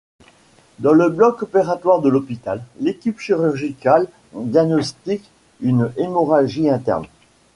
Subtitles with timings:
[0.79, 5.29] Dans le bloc opératoire de l'hôpital, l'équipe chirurgicale diagnostique
[5.61, 7.05] une hémorragie interne.